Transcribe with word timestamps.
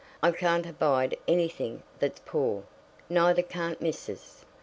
I 0.23 0.31
can't 0.31 0.65
abide 0.65 1.15
anything 1.27 1.83
that's 1.99 2.21
poor; 2.25 2.63
neither 3.07 3.43
can't 3.43 3.79
Missus." 3.81 4.45